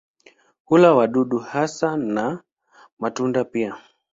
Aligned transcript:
Hula 0.65 0.93
wadudu 0.93 1.39
hasa 1.39 1.97
na 1.97 2.43
matunda 2.99 3.43
pia. 3.43 3.77